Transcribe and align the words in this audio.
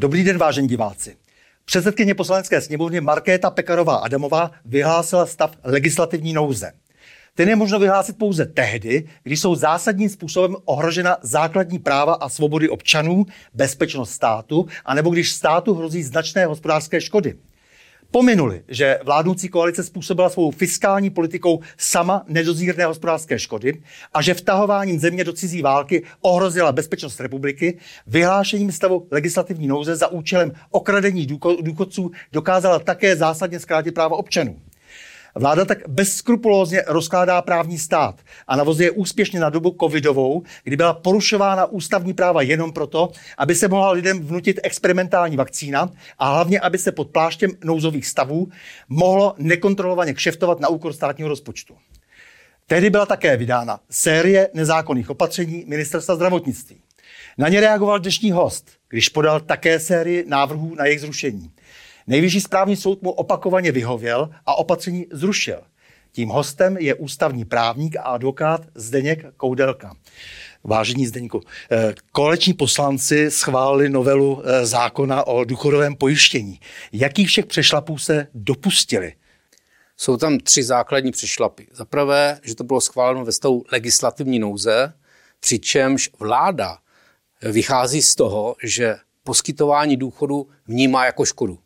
Dobrý 0.00 0.24
den, 0.24 0.38
vážení 0.38 0.68
diváci. 0.68 1.16
Předsedkyně 1.64 2.14
poslanecké 2.14 2.60
sněmovny 2.60 3.00
Markéta 3.00 3.50
Pekarová 3.50 3.96
Adamová 3.96 4.50
vyhlásila 4.64 5.26
stav 5.26 5.52
legislativní 5.64 6.32
nouze. 6.32 6.72
Ten 7.34 7.48
je 7.48 7.56
možno 7.56 7.78
vyhlásit 7.78 8.18
pouze 8.18 8.46
tehdy, 8.46 9.08
když 9.22 9.40
jsou 9.40 9.54
zásadním 9.54 10.08
způsobem 10.08 10.56
ohrožena 10.64 11.16
základní 11.22 11.78
práva 11.78 12.14
a 12.14 12.28
svobody 12.28 12.68
občanů, 12.68 13.26
bezpečnost 13.54 14.10
státu, 14.10 14.66
anebo 14.84 15.10
když 15.10 15.32
státu 15.32 15.74
hrozí 15.74 16.02
značné 16.02 16.46
hospodářské 16.46 17.00
škody. 17.00 17.34
Pominuli, 18.12 18.62
že 18.68 18.98
vládnoucí 19.04 19.48
koalice 19.48 19.82
způsobila 19.82 20.28
svou 20.28 20.50
fiskální 20.50 21.10
politikou 21.10 21.60
sama 21.78 22.24
nedozírné 22.28 22.86
hospodářské 22.86 23.38
škody 23.38 23.82
a 24.14 24.22
že 24.22 24.34
vtahováním 24.34 25.00
země 25.00 25.24
do 25.24 25.32
cizí 25.32 25.62
války 25.62 26.02
ohrozila 26.20 26.72
bezpečnost 26.72 27.20
republiky, 27.20 27.78
vyhlášením 28.06 28.72
stavu 28.72 29.06
legislativní 29.10 29.66
nouze 29.66 29.96
za 29.96 30.08
účelem 30.08 30.52
okradení 30.70 31.26
důchodců 31.62 32.10
dokázala 32.32 32.78
také 32.78 33.16
zásadně 33.16 33.60
zkrátit 33.60 33.94
práva 33.94 34.16
občanů. 34.16 34.60
Vláda 35.34 35.64
tak 35.64 35.88
bezskrupulózně 35.88 36.82
rozkládá 36.86 37.42
právní 37.42 37.78
stát 37.78 38.20
a 38.46 38.56
navozuje 38.56 38.90
úspěšně 38.90 39.40
na 39.40 39.50
dobu 39.50 39.76
covidovou, 39.80 40.42
kdy 40.64 40.76
byla 40.76 40.92
porušována 40.92 41.66
ústavní 41.66 42.14
práva 42.14 42.42
jenom 42.42 42.72
proto, 42.72 43.10
aby 43.38 43.54
se 43.54 43.68
mohla 43.68 43.90
lidem 43.90 44.20
vnutit 44.20 44.60
experimentální 44.62 45.36
vakcína 45.36 45.90
a 46.18 46.30
hlavně, 46.30 46.60
aby 46.60 46.78
se 46.78 46.92
pod 46.92 47.10
pláštěm 47.10 47.50
nouzových 47.64 48.06
stavů 48.06 48.48
mohlo 48.88 49.34
nekontrolovaně 49.38 50.14
kšeftovat 50.14 50.60
na 50.60 50.68
úkor 50.68 50.92
státního 50.92 51.28
rozpočtu. 51.28 51.74
Tehdy 52.66 52.90
byla 52.90 53.06
také 53.06 53.36
vydána 53.36 53.80
série 53.90 54.48
nezákonných 54.54 55.10
opatření 55.10 55.64
ministerstva 55.66 56.14
zdravotnictví. 56.14 56.80
Na 57.38 57.48
ně 57.48 57.60
reagoval 57.60 57.98
dnešní 57.98 58.30
host, 58.30 58.70
když 58.88 59.08
podal 59.08 59.40
také 59.40 59.80
sérii 59.80 60.24
návrhů 60.28 60.74
na 60.74 60.84
jejich 60.84 61.00
zrušení. 61.00 61.50
Nejvyšší 62.10 62.40
správní 62.40 62.76
soud 62.76 63.02
mu 63.02 63.10
opakovaně 63.10 63.72
vyhověl 63.72 64.30
a 64.46 64.54
opatření 64.54 65.06
zrušil. 65.12 65.60
Tím 66.12 66.28
hostem 66.28 66.76
je 66.76 66.94
ústavní 66.94 67.44
právník 67.44 67.96
a 67.96 68.02
advokát 68.02 68.60
Zdeněk 68.74 69.26
Koudelka. 69.36 69.96
Vážení 70.64 71.06
Zdeňku, 71.06 71.40
eh, 71.70 71.94
koleční 72.12 72.52
poslanci 72.52 73.30
schválili 73.30 73.88
novelu 73.88 74.42
eh, 74.44 74.66
zákona 74.66 75.26
o 75.26 75.44
důchodovém 75.44 75.96
pojištění. 75.96 76.60
Jakých 76.92 77.28
všech 77.28 77.46
přešlapů 77.46 77.98
se 77.98 78.26
dopustili? 78.34 79.14
Jsou 79.96 80.16
tam 80.16 80.38
tři 80.38 80.62
základní 80.62 81.10
přešlapy. 81.10 81.66
Za 81.72 81.84
prvé, 81.84 82.40
že 82.42 82.54
to 82.54 82.64
bylo 82.64 82.80
schváleno 82.80 83.24
ve 83.24 83.32
stavu 83.32 83.64
legislativní 83.72 84.38
nouze, 84.38 84.92
přičemž 85.40 86.10
vláda 86.18 86.78
vychází 87.42 88.02
z 88.02 88.14
toho, 88.14 88.56
že 88.64 88.96
poskytování 89.24 89.96
důchodu 89.96 90.48
vnímá 90.66 91.04
jako 91.04 91.24
škodu. 91.24 91.58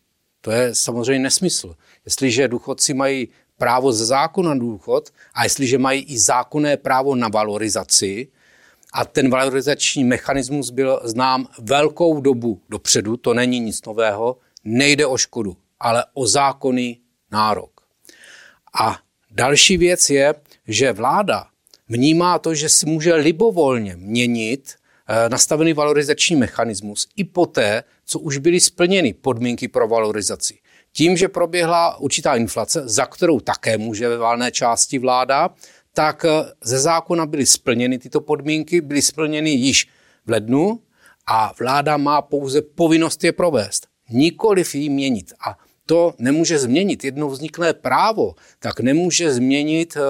To 0.44 0.50
je 0.50 0.74
samozřejmě 0.74 1.22
nesmysl. 1.22 1.76
Jestliže 2.04 2.48
důchodci 2.48 2.94
mají 2.94 3.28
právo 3.58 3.92
ze 3.92 4.06
zákona 4.06 4.54
důchod 4.54 5.10
a 5.34 5.44
jestliže 5.44 5.78
mají 5.78 6.02
i 6.02 6.18
zákonné 6.18 6.76
právo 6.76 7.14
na 7.14 7.28
valorizaci, 7.28 8.28
a 8.94 9.04
ten 9.04 9.30
valorizační 9.30 10.04
mechanismus 10.04 10.70
byl 10.70 11.00
znám 11.04 11.48
velkou 11.58 12.20
dobu 12.20 12.60
dopředu, 12.68 13.16
to 13.16 13.34
není 13.34 13.60
nic 13.60 13.84
nového, 13.86 14.36
nejde 14.64 15.06
o 15.06 15.16
škodu, 15.16 15.56
ale 15.80 16.04
o 16.14 16.26
zákonný 16.26 17.00
nárok. 17.30 17.80
A 18.80 18.98
další 19.30 19.76
věc 19.76 20.10
je, 20.10 20.34
že 20.68 20.92
vláda 20.92 21.46
vnímá 21.88 22.38
to, 22.38 22.54
že 22.54 22.68
si 22.68 22.86
může 22.86 23.14
libovolně 23.14 23.96
měnit 23.96 24.74
nastavený 25.28 25.72
valorizační 25.72 26.36
mechanismus 26.36 27.08
i 27.16 27.24
poté, 27.24 27.84
co 28.04 28.18
už 28.18 28.38
byly 28.38 28.60
splněny 28.60 29.12
podmínky 29.12 29.68
pro 29.68 29.88
valorizaci. 29.88 30.58
Tím, 30.92 31.16
že 31.16 31.28
proběhla 31.28 31.96
určitá 32.00 32.34
inflace, 32.36 32.82
za 32.84 33.06
kterou 33.06 33.40
také 33.40 33.78
může 33.78 34.08
ve 34.08 34.18
válné 34.18 34.52
části 34.52 34.98
vláda, 34.98 35.50
tak 35.94 36.24
eh, 36.24 36.52
ze 36.64 36.78
zákona 36.78 37.26
byly 37.26 37.46
splněny 37.46 37.98
tyto 37.98 38.20
podmínky, 38.20 38.80
byly 38.80 39.02
splněny 39.02 39.50
již 39.50 39.88
v 40.26 40.30
lednu 40.30 40.80
a 41.26 41.54
vláda 41.58 41.96
má 41.96 42.22
pouze 42.22 42.62
povinnost 42.62 43.24
je 43.24 43.32
provést, 43.32 43.86
nikoliv 44.10 44.74
ji 44.74 44.88
měnit. 44.88 45.32
A 45.46 45.58
to 45.86 46.14
nemůže 46.18 46.58
změnit. 46.58 47.04
Jedno 47.04 47.28
vzniklé 47.28 47.74
právo, 47.74 48.34
tak 48.58 48.80
nemůže 48.80 49.32
změnit 49.32 49.96
eh, 49.96 50.00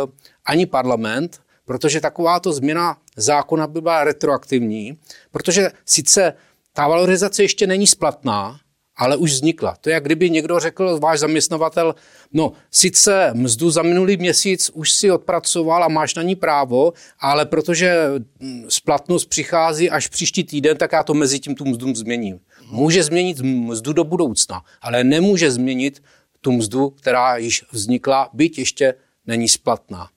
ani 0.45 0.67
parlament, 0.67 1.41
protože 1.65 2.01
takováto 2.01 2.53
změna 2.53 2.97
zákona 3.17 3.67
by 3.67 3.81
byla 3.81 4.05
retroaktivní, 4.05 4.99
protože 5.31 5.71
sice 5.85 6.33
ta 6.73 6.89
valorizace 6.89 7.43
ještě 7.43 7.67
není 7.67 7.87
splatná, 7.87 8.61
ale 8.97 9.17
už 9.17 9.33
vznikla. 9.33 9.77
To 9.81 9.89
je, 9.89 9.95
jak 9.95 10.05
kdyby 10.05 10.31
někdo 10.31 10.61
řekl, 10.61 10.99
váš 10.99 11.21
zaměstnavatel, 11.21 11.95
no 12.33 12.53
sice 12.71 13.31
mzdu 13.35 13.71
za 13.71 13.83
minulý 13.83 14.17
měsíc 14.17 14.71
už 14.75 14.93
si 14.93 15.11
odpracoval 15.11 15.85
a 15.85 15.89
máš 15.89 16.15
na 16.15 16.23
ní 16.23 16.37
právo, 16.37 16.93
ale 17.21 17.47
protože 17.47 18.11
hm, 18.41 18.65
splatnost 18.69 19.29
přichází 19.29 19.91
až 19.91 20.09
příští 20.09 20.45
týden, 20.45 20.77
tak 20.77 20.93
já 20.93 21.03
to 21.03 21.15
mezi 21.15 21.41
tím 21.41 21.55
tu 21.55 21.65
mzdu 21.65 21.95
změním. 21.95 22.41
Může 22.71 23.03
změnit 23.03 23.41
mzdu 23.41 23.93
do 23.93 24.05
budoucna, 24.05 24.63
ale 24.83 25.05
nemůže 25.05 25.51
změnit 25.51 26.03
tu 26.41 26.53
mzdu, 26.53 26.91
která 26.91 27.37
již 27.37 27.65
vznikla, 27.73 28.31
byť 28.33 28.59
ještě 28.59 28.95
není 29.27 29.49
splatná. 29.49 30.09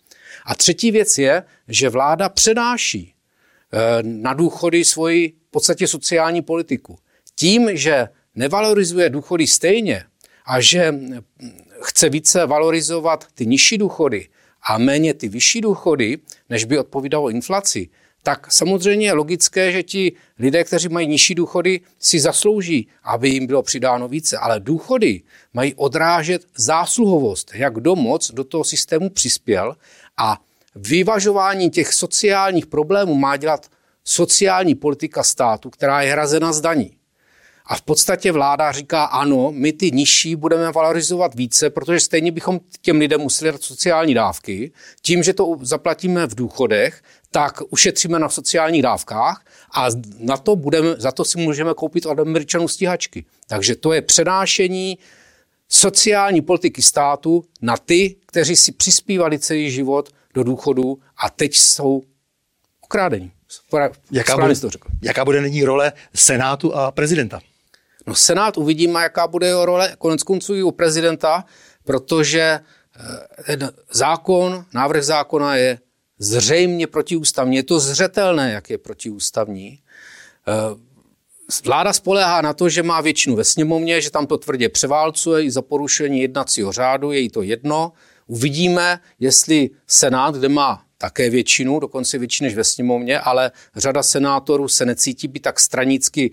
A 0.47 0.55
třetí 0.55 0.91
věc 0.91 1.17
je, 1.17 1.43
že 1.67 1.89
vláda 1.89 2.29
přenáší 2.29 3.13
eh, 3.13 3.77
na 4.03 4.33
důchody 4.33 4.85
svoji 4.85 5.33
v 5.47 5.51
podstatě 5.51 5.87
sociální 5.87 6.41
politiku. 6.41 6.99
Tím, 7.35 7.69
že 7.77 8.07
nevalorizuje 8.35 9.09
důchody 9.09 9.47
stejně 9.47 10.03
a 10.45 10.61
že 10.61 10.91
hm, 10.91 11.19
chce 11.81 12.09
více 12.09 12.45
valorizovat 12.45 13.27
ty 13.33 13.45
nižší 13.45 13.77
důchody 13.77 14.27
a 14.61 14.77
méně 14.77 15.13
ty 15.13 15.27
vyšší 15.27 15.61
důchody, 15.61 16.17
než 16.49 16.65
by 16.65 16.79
odpovídalo 16.79 17.29
inflaci, 17.29 17.89
tak 18.27 18.51
samozřejmě 18.51 19.07
je 19.07 19.13
logické, 19.13 19.71
že 19.71 19.83
ti 19.83 20.11
lidé, 20.39 20.63
kteří 20.63 20.89
mají 20.89 21.07
nižší 21.07 21.35
důchody, 21.35 21.81
si 21.99 22.19
zaslouží, 22.19 22.87
aby 23.03 23.29
jim 23.29 23.47
bylo 23.47 23.63
přidáno 23.63 24.07
více. 24.07 24.37
Ale 24.37 24.59
důchody 24.59 25.21
mají 25.53 25.73
odrážet 25.75 26.45
zásluhovost, 26.57 27.51
jak 27.53 27.73
kdo 27.73 27.95
moc 27.95 28.31
do 28.31 28.43
toho 28.43 28.63
systému 28.63 29.09
přispěl 29.09 29.75
a 30.17 30.37
vyvažování 30.75 31.69
těch 31.69 31.93
sociálních 31.93 32.65
problémů 32.65 33.15
má 33.15 33.37
dělat 33.37 33.67
sociální 34.03 34.75
politika 34.75 35.23
státu, 35.23 35.69
která 35.69 36.01
je 36.01 36.11
hrazena 36.11 36.53
z 36.53 36.61
daní. 36.61 36.96
A 37.69 37.75
v 37.75 37.81
podstatě 37.81 38.31
vláda 38.31 38.71
říká, 38.71 39.03
ano, 39.03 39.51
my 39.51 39.73
ty 39.73 39.91
nižší 39.91 40.35
budeme 40.35 40.71
valorizovat 40.71 41.35
více, 41.35 41.69
protože 41.69 41.99
stejně 41.99 42.31
bychom 42.31 42.59
těm 42.81 42.99
lidem 42.99 43.21
museli 43.21 43.51
dát 43.51 43.63
sociální 43.63 44.13
dávky. 44.13 44.71
Tím, 45.01 45.23
že 45.23 45.33
to 45.33 45.57
zaplatíme 45.61 46.27
v 46.27 46.35
důchodech, 46.35 47.01
tak 47.31 47.61
ušetříme 47.69 48.19
na 48.19 48.29
sociálních 48.29 48.81
dávkách 48.81 49.45
a 49.73 49.87
na 50.19 50.37
to 50.37 50.55
budeme, 50.55 50.95
za 50.97 51.11
to 51.11 51.25
si 51.25 51.37
můžeme 51.39 51.73
koupit 51.73 52.05
od 52.05 52.19
Američanů 52.19 52.67
stíhačky. 52.67 53.25
Takže 53.47 53.75
to 53.75 53.93
je 53.93 54.01
přenášení 54.01 54.97
sociální 55.69 56.41
politiky 56.41 56.81
státu 56.81 57.43
na 57.61 57.77
ty, 57.77 58.15
kteří 58.25 58.55
si 58.55 58.71
přispívali 58.71 59.39
celý 59.39 59.71
život 59.71 60.09
do 60.33 60.43
důchodu 60.43 60.99
a 61.17 61.29
teď 61.29 61.55
jsou 61.55 62.03
okrádení. 62.81 63.31
Jaká 64.11 64.37
bude, 64.37 64.53
jaká 65.03 65.25
bude 65.25 65.41
nyní 65.41 65.63
role 65.63 65.93
Senátu 66.15 66.75
a 66.75 66.91
prezidenta? 66.91 67.39
No 68.07 68.15
Senát 68.15 68.57
uvidíme, 68.57 69.01
jaká 69.01 69.27
bude 69.27 69.47
jeho 69.47 69.65
role 69.65 69.95
konec 69.97 70.23
konců 70.23 70.55
i 70.55 70.63
u 70.63 70.71
prezidenta, 70.71 71.45
protože 71.83 72.59
eh, 73.39 73.57
ten 73.57 73.71
zákon, 73.91 74.65
návrh 74.73 75.03
zákona 75.03 75.55
je 75.55 75.79
zřejmě 76.19 76.87
protiústavní. 76.87 77.55
Je 77.55 77.63
to 77.63 77.79
zřetelné, 77.79 78.51
jak 78.51 78.69
je 78.69 78.77
protiústavní. 78.77 79.79
Eh, 80.47 80.87
Vláda 81.65 81.93
spoléhá 81.93 82.41
na 82.41 82.53
to, 82.53 82.69
že 82.69 82.83
má 82.83 83.01
většinu 83.01 83.35
ve 83.35 83.43
sněmovně, 83.43 84.01
že 84.01 84.11
tam 84.11 84.27
to 84.27 84.37
tvrdě 84.37 84.69
převálcuje 84.69 85.43
i 85.43 85.51
za 85.51 85.61
porušení 85.61 86.21
jednacího 86.21 86.71
řádu, 86.71 87.11
je 87.11 87.19
jí 87.19 87.29
to 87.29 87.41
jedno. 87.41 87.91
Uvidíme, 88.27 88.99
jestli 89.19 89.69
Senát, 89.87 90.35
kde 90.35 90.49
má 90.49 90.83
také 90.97 91.29
většinu, 91.29 91.79
dokonce 91.79 92.17
větší 92.17 92.43
než 92.43 92.55
ve 92.55 92.63
sněmovně, 92.63 93.19
ale 93.19 93.51
řada 93.75 94.03
senátorů 94.03 94.67
se 94.67 94.85
necítí 94.85 95.27
být 95.27 95.39
tak 95.39 95.59
stranicky 95.59 96.31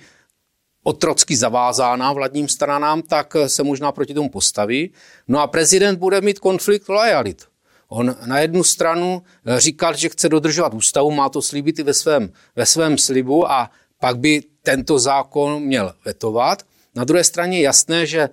otrocky 0.84 1.36
zavázána 1.36 2.12
vládním 2.12 2.48
stranám, 2.48 3.02
tak 3.02 3.36
se 3.46 3.62
možná 3.62 3.92
proti 3.92 4.14
tomu 4.14 4.28
postaví. 4.28 4.92
No 5.28 5.40
a 5.40 5.46
prezident 5.46 5.98
bude 5.98 6.20
mít 6.20 6.38
konflikt 6.38 6.88
lojalit. 6.88 7.44
On 7.88 8.16
na 8.26 8.38
jednu 8.38 8.64
stranu 8.64 9.22
říkal, 9.56 9.96
že 9.96 10.08
chce 10.08 10.28
dodržovat 10.28 10.74
ústavu, 10.74 11.10
má 11.10 11.28
to 11.28 11.42
slíbit 11.42 11.78
i 11.78 11.82
ve 11.82 11.94
svém, 11.94 12.32
ve 12.56 12.66
svém 12.66 12.98
slibu 12.98 13.50
a 13.50 13.70
pak 14.00 14.18
by 14.18 14.42
tento 14.62 14.98
zákon 14.98 15.62
měl 15.62 15.94
vetovat. 16.04 16.62
Na 16.94 17.04
druhé 17.04 17.24
straně 17.24 17.58
je 17.58 17.64
jasné, 17.64 18.06
že 18.06 18.28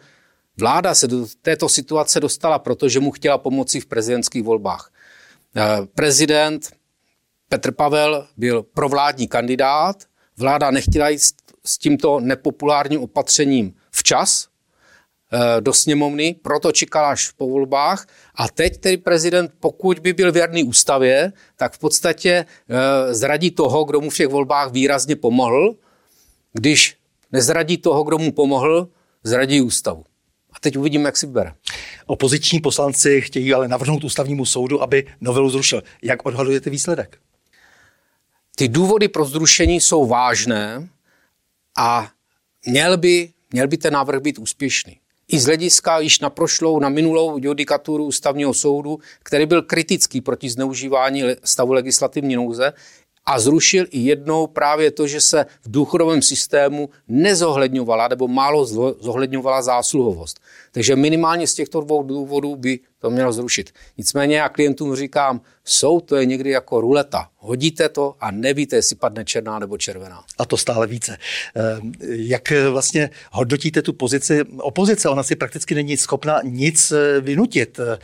vláda 0.60 0.96
se 0.96 1.08
do 1.08 1.28
této 1.42 1.70
situace 1.70 2.20
dostala, 2.20 2.60
protože 2.60 3.00
mu 3.00 3.12
chtěla 3.12 3.38
pomoci 3.38 3.80
v 3.80 3.86
prezidentských 3.86 4.44
volbách. 4.44 4.92
Eh, 5.56 5.62
prezident 5.96 6.72
Petr 7.50 7.72
Pavel 7.72 8.28
byl 8.38 8.64
provládní 8.64 9.28
kandidát, 9.28 10.04
vláda 10.42 10.72
nechtěla 10.72 11.10
jít 11.10 11.22
s 11.66 11.78
tímto 11.78 12.20
nepopulárním 12.20 13.02
opatřením 13.04 13.74
včas 13.92 14.48
eh, 15.34 15.62
do 15.62 15.74
sněmovny, 15.74 16.36
proto 16.42 16.72
čekal 16.72 17.06
až 17.06 17.32
po 17.32 17.48
volbách 17.48 18.08
a 18.36 18.50
teď 18.50 18.78
tedy 18.78 18.98
prezident, 18.98 19.52
pokud 19.60 20.00
by 20.00 20.14
byl 20.14 20.32
věrný 20.32 20.64
ústavě, 20.64 21.34
tak 21.56 21.74
v 21.74 21.80
podstatě 21.80 22.46
eh, 22.70 23.14
zradí 23.14 23.52
toho, 23.52 23.84
kdo 23.84 24.02
mu 24.02 24.10
v 24.10 24.18
těch 24.18 24.28
volbách 24.28 24.72
výrazně 24.72 25.16
pomohl, 25.16 25.76
když 26.54 26.98
nezradí 27.32 27.78
toho, 27.78 28.04
kdo 28.04 28.18
mu 28.18 28.32
pomohl, 28.32 28.88
zradí 29.24 29.62
ústavu. 29.62 30.04
A 30.54 30.60
teď 30.60 30.78
uvidíme, 30.78 31.08
jak 31.08 31.18
si 31.18 31.26
vybere. 31.26 31.54
Opoziční 32.06 32.60
poslanci 32.60 33.22
chtějí 33.22 33.54
ale 33.54 33.68
navrhnout 33.68 34.04
ústavnímu 34.04 34.46
soudu, 34.46 34.82
aby 34.82 35.08
novelu 35.22 35.50
zrušil. 35.50 35.84
Jak 36.02 36.26
odhadujete 36.26 36.70
výsledek? 36.70 37.20
Ty 38.62 38.68
důvody 38.68 39.08
pro 39.08 39.26
zrušení 39.26 39.82
jsou 39.82 40.06
vážné 40.06 40.90
a 41.78 42.10
měl 42.66 42.98
by, 42.98 43.30
měl 43.54 43.68
by 43.68 43.78
ten 43.78 43.94
návrh 43.94 44.22
být 44.22 44.40
úspěšný. 44.40 44.98
I 45.28 45.40
z 45.40 45.46
hlediska 45.46 46.00
již 46.00 46.20
na 46.20 46.30
prošlou, 46.30 46.80
na 46.80 46.90
minulou 46.90 47.38
judikaturu 47.38 48.06
ústavního 48.06 48.54
soudu, 48.54 49.00
který 49.24 49.46
byl 49.46 49.62
kritický 49.62 50.22
proti 50.22 50.50
zneužívání 50.50 51.24
stavu 51.44 51.74
legislativní 51.74 52.36
nouze, 52.36 52.74
a 53.26 53.40
zrušil 53.40 53.86
i 53.90 54.00
jednou 54.00 54.48
právě 54.48 54.92
to, 54.92 55.08
že 55.08 55.22
se 55.22 55.46
v 55.62 55.72
důchodovém 55.72 56.22
systému 56.22 56.90
nezohledňovala 57.08 58.08
nebo 58.08 58.28
málo 58.28 58.66
zohledňovala 59.00 59.62
zásluhovost. 59.62 60.40
Takže 60.72 60.96
minimálně 60.96 61.48
z 61.48 61.54
těchto 61.54 61.82
dvou 61.82 62.04
důvodů 62.04 62.56
by 62.56 62.80
to 63.02 63.10
mělo 63.10 63.34
zrušit. 63.34 63.74
Nicméně 63.98 64.38
já 64.38 64.50
klientům 64.50 64.96
říkám, 64.96 65.42
jsou 65.64 66.00
to 66.00 66.16
je 66.16 66.26
někdy 66.26 66.50
jako 66.50 66.82
ruleta. 66.82 67.30
Hodíte 67.38 67.90
to 67.90 68.16
a 68.20 68.32
nevíte, 68.32 68.76
jestli 68.76 68.96
padne 68.96 69.26
černá 69.26 69.60
nebo 69.60 69.78
červená. 69.78 70.24
A 70.38 70.46
to 70.46 70.58
stále 70.58 70.88
více. 70.88 71.18
Ehm, 71.56 71.92
jak 72.10 72.52
vlastně 72.70 73.10
hodnotíte 73.32 73.82
tu 73.82 73.94
pozici 73.94 74.42
opozice? 74.58 75.10
Ona 75.10 75.24
si 75.24 75.36
prakticky 75.36 75.76
není 75.76 75.98
schopna 75.98 76.40
nic 76.44 76.92
eh, 76.92 77.22
vynutit 77.22 77.80
eh, 77.80 77.98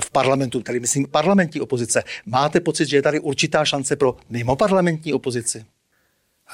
v 0.00 0.10
parlamentu, 0.10 0.60
tady 0.60 0.80
myslím 0.80 1.06
parlamentní 1.06 1.60
opozice. 1.60 2.02
Máte 2.26 2.60
pocit, 2.60 2.88
že 2.88 2.96
je 2.96 3.02
tady 3.02 3.20
určitá 3.20 3.64
šance 3.64 3.96
pro 3.96 4.16
mimo 4.30 4.56
parlamentní 4.56 5.12
opozici? 5.12 5.64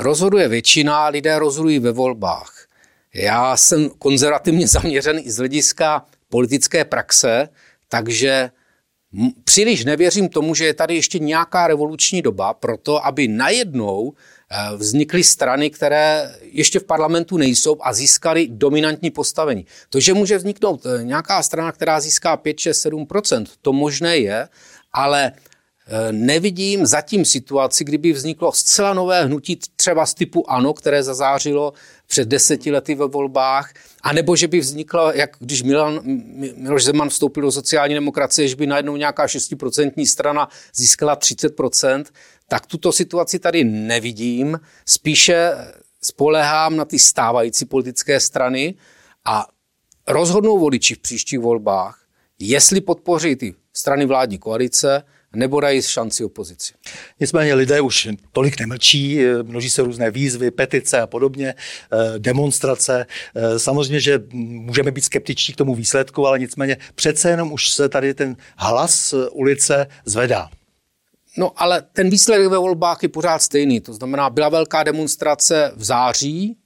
Rozhoduje 0.01 0.49
většina, 0.49 1.09
lidé 1.09 1.39
rozhodují 1.39 1.79
ve 1.79 1.93
volbách. 1.93 2.67
Já 3.15 3.57
jsem 3.57 3.91
konzervativně 3.91 4.69
zaměřen 4.77 5.19
i 5.19 5.31
z 5.31 5.37
hlediska 5.37 6.07
politické 6.29 6.85
praxe, 6.85 7.49
takže 7.95 8.51
příliš 9.45 9.85
nevěřím 9.85 10.29
tomu, 10.29 10.55
že 10.55 10.65
je 10.65 10.75
tady 10.75 10.95
ještě 10.95 11.19
nějaká 11.19 11.67
revoluční 11.67 12.23
doba 12.23 12.55
pro 12.55 12.77
to, 12.77 13.07
aby 13.07 13.29
najednou 13.29 14.13
eh, 14.13 14.77
vznikly 14.77 15.25
strany, 15.25 15.71
které 15.71 16.35
ještě 16.43 16.81
v 16.81 16.85
parlamentu 16.85 17.37
nejsou 17.37 17.77
a 17.81 17.93
získaly 17.93 18.49
dominantní 18.51 19.11
postavení. 19.11 19.67
To, 19.89 20.01
že 20.01 20.15
může 20.15 20.39
vzniknout 20.39 20.87
eh, 20.87 21.05
nějaká 21.05 21.43
strana, 21.43 21.73
která 21.73 22.01
získá 22.01 22.37
5, 22.37 22.59
6, 22.59 22.87
7% 22.87 23.47
to 23.63 23.73
možné 23.73 24.19
je, 24.19 24.49
ale 24.93 25.33
Eh, 25.87 26.13
nevidím 26.13 26.87
zatím 26.87 27.25
situaci, 27.25 27.85
kdyby 27.85 28.13
vzniklo 28.13 28.53
zcela 28.53 28.95
nové 28.95 29.25
hnutí 29.25 29.59
třeba 29.77 30.07
z 30.07 30.15
typu 30.15 30.51
ANO, 30.51 30.73
které 30.73 31.03
zazářilo 31.03 31.73
před 32.07 32.29
deseti 32.29 32.71
lety 32.71 32.95
ve 32.95 33.07
volbách, 33.07 33.73
anebo 34.03 34.37
že 34.37 34.49
by 34.49 34.61
vzniklo, 34.61 35.13
jak 35.13 35.37
když 35.39 35.63
Milan, 35.63 36.01
Miloš 36.57 36.85
Zeman 36.85 37.09
vstoupil 37.09 37.43
do 37.43 37.53
sociální 37.53 37.95
demokracie, 37.95 38.49
že 38.49 38.57
by 38.57 38.67
najednou 38.67 38.97
nějaká 38.97 39.27
6% 39.27 40.07
strana 40.07 40.49
získala 40.75 41.17
30%, 41.17 42.05
tak 42.49 42.67
tuto 42.67 42.93
situaci 42.93 43.39
tady 43.39 43.65
nevidím. 43.65 44.61
Spíše 44.87 45.53
spolehám 46.03 46.77
na 46.77 46.85
ty 46.85 46.99
stávající 46.99 47.65
politické 47.65 48.21
strany 48.21 48.75
a 49.25 49.47
rozhodnou 50.09 50.59
voliči 50.59 50.95
v 50.95 50.99
příštích 50.99 51.39
volbách, 51.39 52.01
jestli 52.39 52.81
podpoří 52.81 53.37
ty 53.37 53.55
strany 53.73 54.07
vládní 54.07 54.39
koalice, 54.39 55.03
nebo 55.35 55.61
dají 55.61 55.83
šanci 55.83 56.25
opozici. 56.25 56.75
Nicméně 57.21 57.55
lidé 57.55 57.81
už 57.81 58.09
tolik 58.33 58.61
nemlčí, 58.61 59.25
eh, 59.25 59.43
množí 59.43 59.71
se 59.71 59.83
různé 59.83 60.11
výzvy, 60.11 60.51
petice 60.51 61.01
a 61.01 61.07
podobně, 61.07 61.55
eh, 61.55 62.19
demonstrace. 62.19 63.07
Eh, 63.35 63.59
samozřejmě, 63.59 64.01
že 64.01 64.23
můžeme 64.33 64.91
být 64.91 65.05
skeptičtí 65.05 65.53
k 65.53 65.57
tomu 65.57 65.75
výsledku, 65.75 66.27
ale 66.27 66.39
nicméně 66.39 66.77
přece 66.95 67.31
jenom 67.31 67.53
už 67.53 67.71
se 67.71 67.89
tady 67.89 68.15
ten 68.15 68.37
hlas 68.57 69.15
ulice 69.33 69.87
zvedá. 70.05 70.51
No 71.37 71.53
ale 71.57 71.83
ten 71.93 72.11
výsledek 72.11 72.49
ve 72.49 72.59
volbách 72.59 73.03
je 73.03 73.09
pořád 73.09 73.43
stejný. 73.43 73.81
To 73.81 73.95
znamená, 73.95 74.31
byla 74.31 74.49
velká 74.49 74.83
demonstrace 74.83 75.73
v 75.77 75.85
září 75.85 76.57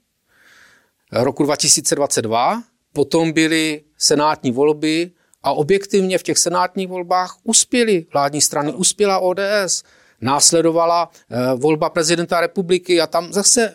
roku 1.13 1.43
2022, 1.43 2.63
potom 2.93 3.33
byly 3.33 3.83
senátní 3.99 4.53
volby 4.53 5.11
a 5.43 5.53
objektivně 5.53 6.19
v 6.19 6.23
těch 6.23 6.39
senátních 6.39 6.89
volbách 6.89 7.37
uspěly 7.45 8.07
vládní 8.13 8.41
strany, 8.41 8.73
uspěla 8.73 9.19
ODS. 9.19 9.83
Následovala 10.21 11.11
eh, 11.31 11.37
volba 11.57 11.91
prezidenta 11.91 12.41
republiky 12.41 13.01
a 13.01 13.07
tam 13.07 13.33
zase 13.33 13.75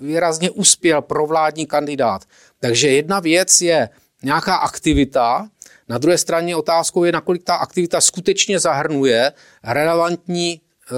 výrazně 0.00 0.50
uspěl 0.50 1.02
provládní 1.02 1.66
kandidát. 1.66 2.24
Takže 2.60 2.88
jedna 2.88 3.20
věc 3.20 3.60
je 3.60 3.88
nějaká 4.22 4.56
aktivita, 4.56 5.48
na 5.88 5.98
druhé 5.98 6.18
straně 6.18 6.56
otázkou 6.56 7.04
je, 7.04 7.12
nakolik 7.12 7.44
ta 7.44 7.54
aktivita 7.54 8.00
skutečně 8.00 8.60
zahrnuje 8.60 9.32
relevantní 9.64 10.60
eh, 10.60 10.94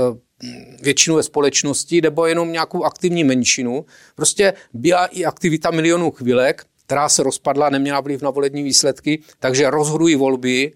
většinu 0.83 1.17
ve 1.17 1.23
společnosti 1.23 2.01
nebo 2.01 2.27
jenom 2.27 2.53
nějakou 2.53 2.85
aktivní 2.85 3.25
menšinu. 3.25 3.85
Prostě 4.15 4.53
byla 4.73 5.07
i 5.07 5.25
aktivita 5.25 5.71
milionů 5.71 6.11
chvilek, 6.11 6.65
která 6.91 7.09
se 7.09 7.23
rozpadla, 7.23 7.71
neměla 7.71 8.01
vliv 8.01 8.23
na 8.23 8.31
volební 8.31 8.63
výsledky, 8.63 9.23
takže 9.39 9.71
rozhodují 9.71 10.17
volby, 10.17 10.73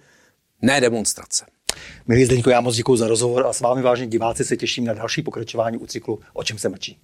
ne 0.62 0.80
demonstrace. 0.80 1.46
Milí 2.06 2.24
Zdeňko, 2.24 2.50
já 2.50 2.60
moc 2.60 2.76
děkuji 2.76 2.96
za 2.96 3.08
rozhovor 3.08 3.46
a 3.46 3.52
s 3.52 3.60
vámi 3.60 3.82
vážně 3.82 4.06
diváci 4.06 4.44
se 4.44 4.56
těším 4.56 4.84
na 4.84 4.94
další 4.94 5.22
pokračování 5.22 5.78
u 5.78 5.86
cyklu 5.86 6.20
O 6.32 6.44
čem 6.44 6.58
se 6.58 6.68
mlčí. 6.68 6.98